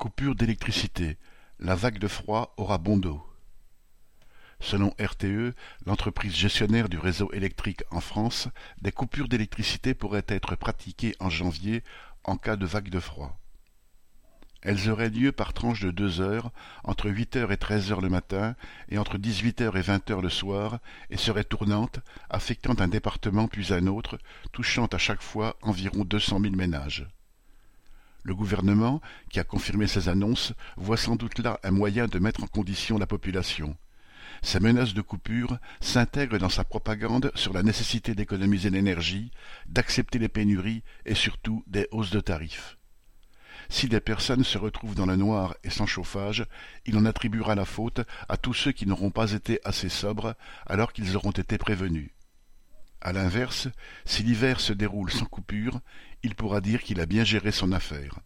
[0.00, 1.18] Coupure d'électricité,
[1.58, 3.22] la vague de froid aura bon dos.
[4.58, 8.48] Selon RTE, l'entreprise gestionnaire du réseau électrique en France,
[8.80, 11.84] des coupures d'électricité pourraient être pratiquées en janvier
[12.24, 13.38] en cas de vague de froid.
[14.62, 16.50] Elles auraient lieu par tranche de deux heures,
[16.82, 18.56] entre huit heures et treize heures le matin
[18.88, 20.78] et entre dix-huit heures et vingt heures le soir,
[21.10, 24.16] et seraient tournantes, affectant un département puis un autre,
[24.50, 27.06] touchant à chaque fois environ deux cent mille ménages.
[28.22, 29.00] Le gouvernement,
[29.30, 32.98] qui a confirmé ces annonces, voit sans doute là un moyen de mettre en condition
[32.98, 33.76] la population.
[34.42, 39.30] Sa menace de coupure s'intègre dans sa propagande sur la nécessité d'économiser l'énergie,
[39.66, 42.78] d'accepter les pénuries et surtout des hausses de tarifs.
[43.68, 46.44] Si des personnes se retrouvent dans le noir et sans chauffage,
[46.86, 50.34] il en attribuera la faute à tous ceux qui n'auront pas été assez sobres
[50.66, 52.10] alors qu'ils auront été prévenus.
[53.00, 53.68] À l'inverse,
[54.04, 55.80] si l'hiver se déroule sans coupure,
[56.22, 58.20] il pourra dire qu'il a bien géré son affaire.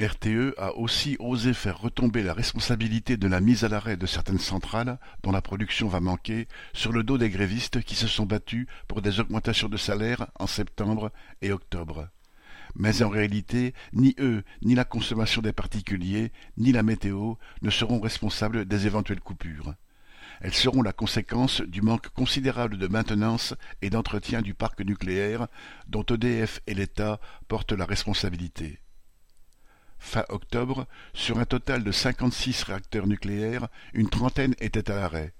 [0.00, 4.38] RTE a aussi osé faire retomber la responsabilité de la mise à l'arrêt de certaines
[4.38, 8.68] centrales, dont la production va manquer, sur le dos des grévistes qui se sont battus
[8.86, 11.10] pour des augmentations de salaire en septembre
[11.42, 12.08] et octobre.
[12.76, 18.00] Mais en réalité, ni eux, ni la consommation des particuliers, ni la météo ne seront
[18.00, 19.74] responsables des éventuelles coupures.
[20.40, 25.48] Elles seront la conséquence du manque considérable de maintenance et d'entretien du parc nucléaire
[25.88, 28.78] dont EDF et l'État portent la responsabilité.
[29.98, 35.34] Fin octobre, sur un total de cinquante-six réacteurs nucléaires, une trentaine étaient à l'arrêt,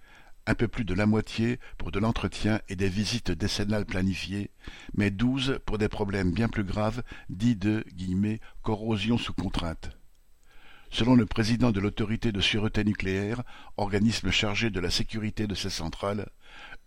[0.47, 4.51] un peu plus de la moitié pour de l'entretien et des visites décennales planifiées,
[4.95, 7.85] mais douze pour des problèmes bien plus graves dits de
[8.63, 9.91] «corrosion sous contrainte».
[10.91, 13.43] Selon le président de l'autorité de sûreté nucléaire,
[13.77, 16.31] organisme chargé de la sécurité de ces centrales,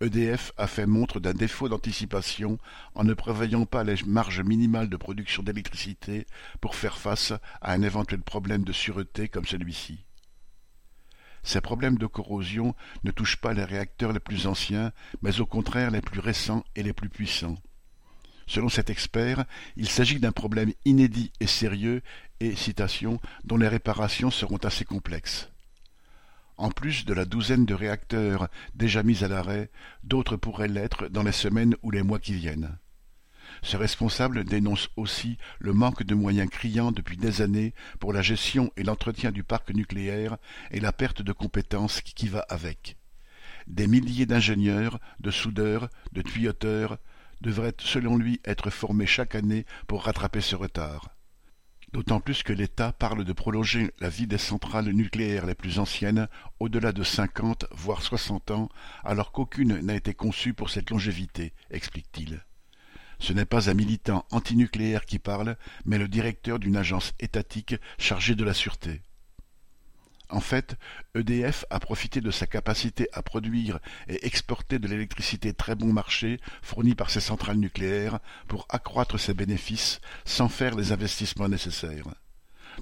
[0.01, 2.57] EDF a fait montre d'un défaut d'anticipation
[2.95, 6.25] en ne prévoyant pas les marges minimales de production d'électricité
[6.59, 10.03] pour faire face à un éventuel problème de sûreté comme celui-ci.
[11.43, 14.91] Ces problèmes de corrosion ne touchent pas les réacteurs les plus anciens,
[15.21, 17.57] mais au contraire les plus récents et les plus puissants.
[18.51, 19.45] Selon cet expert,
[19.77, 22.01] il s'agit d'un problème inédit et sérieux
[22.41, 25.49] et, citation, dont les réparations seront assez complexes.
[26.57, 29.69] En plus de la douzaine de réacteurs déjà mis à l'arrêt,
[30.03, 32.77] d'autres pourraient l'être dans les semaines ou les mois qui viennent.
[33.61, 38.69] Ce responsable dénonce aussi le manque de moyens criants depuis des années pour la gestion
[38.75, 40.35] et l'entretien du parc nucléaire
[40.71, 42.97] et la perte de compétences qui va avec.
[43.67, 46.97] Des milliers d'ingénieurs, de soudeurs, de tuyauteurs,
[47.41, 51.09] devrait selon lui être formé chaque année pour rattraper ce retard.
[51.93, 56.29] D'autant plus que l'État parle de prolonger la vie des centrales nucléaires les plus anciennes
[56.59, 58.69] au-delà de cinquante, voire soixante ans,
[59.03, 62.45] alors qu'aucune n'a été conçue pour cette longévité, explique-t-il.
[63.19, 68.35] Ce n'est pas un militant antinucléaire qui parle, mais le directeur d'une agence étatique chargée
[68.35, 69.01] de la sûreté.
[70.31, 70.77] En fait,
[71.13, 76.39] EDF a profité de sa capacité à produire et exporter de l'électricité très bon marché
[76.61, 82.07] fournie par ses centrales nucléaires pour accroître ses bénéfices sans faire les investissements nécessaires.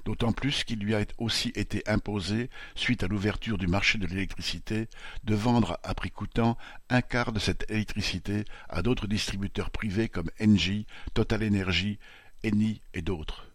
[0.04, 4.86] D'autant plus qu'il lui a aussi été imposé, suite à l'ouverture du marché de l'électricité,
[5.24, 6.56] de vendre à prix coûtant
[6.88, 11.98] un quart de cette électricité à d'autres distributeurs privés comme Engie, Total Energy,
[12.44, 13.48] Eni et d'autres.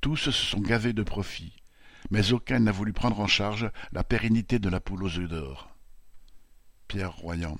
[0.00, 1.59] Tous se sont gavés de profits
[2.10, 5.70] mais aucun n'a voulu prendre en charge la pérennité de la poule aux œufs d'or.
[6.88, 7.56] Pierre Royan